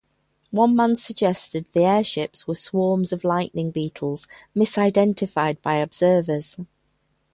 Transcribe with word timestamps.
One 0.49 0.75
man 0.75 0.95
suggested 0.95 1.67
the 1.73 1.83
airships 1.83 2.47
were 2.47 2.55
swarms 2.55 3.13
of 3.13 3.23
lightning 3.23 3.69
beetles 3.69 4.27
misidentified 4.55 5.61
by 5.61 5.75
observers. 5.75 6.57